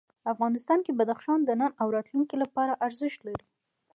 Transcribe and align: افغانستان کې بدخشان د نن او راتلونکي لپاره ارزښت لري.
افغانستان 0.33 0.79
کې 0.85 0.97
بدخشان 0.99 1.39
د 1.45 1.49
نن 1.61 1.71
او 1.81 1.87
راتلونکي 1.95 2.35
لپاره 2.43 2.79
ارزښت 2.85 3.19
لري. 3.27 3.45